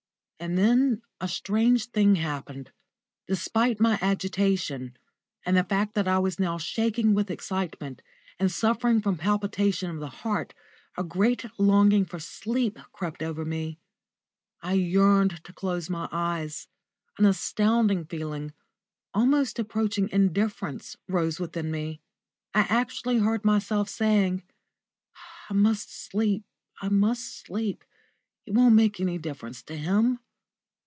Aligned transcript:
And 0.43 0.57
then 0.57 1.03
a 1.19 1.27
strange 1.27 1.85
thing 1.91 2.15
happened. 2.15 2.71
Despite 3.27 3.79
my 3.79 3.99
agitation, 4.01 4.97
and 5.45 5.55
the 5.55 5.63
fact 5.63 5.93
that 5.93 6.07
I 6.07 6.17
was 6.17 6.39
now 6.39 6.57
shaking 6.57 7.13
with 7.13 7.29
excitement, 7.29 8.01
and 8.39 8.51
suffering 8.51 9.01
from 9.01 9.17
palpitation 9.19 9.91
of 9.91 9.99
the 9.99 10.09
heart, 10.09 10.55
a 10.97 11.03
great 11.03 11.45
longing 11.59 12.05
for 12.05 12.17
sleep 12.17 12.79
crept 12.91 13.21
over 13.21 13.45
me. 13.45 13.77
I 14.63 14.73
yearned 14.73 15.43
to 15.43 15.53
close 15.53 15.91
my 15.91 16.09
eyes; 16.11 16.67
an 17.19 17.25
astounding 17.27 18.05
feeling, 18.05 18.51
almost 19.13 19.59
approaching 19.59 20.09
indifference, 20.09 20.97
rose 21.07 21.39
within 21.39 21.69
me. 21.69 22.01
I 22.55 22.61
actually 22.61 23.19
heard 23.19 23.45
myself 23.45 23.89
saying, 23.89 24.41
"I 25.51 25.53
must 25.53 25.93
sleep, 25.93 26.43
I 26.81 26.89
must 26.89 27.37
sleep; 27.45 27.83
it 28.47 28.55
won't 28.55 28.73
make 28.73 28.99
any 28.99 29.19
difference 29.19 29.61
to 29.65 29.77
him." 29.77 30.17